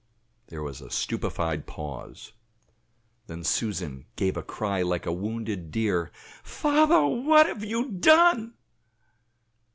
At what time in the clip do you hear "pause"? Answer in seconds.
1.67-2.33